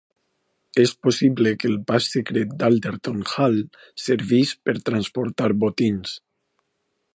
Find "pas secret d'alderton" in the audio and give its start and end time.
1.91-3.21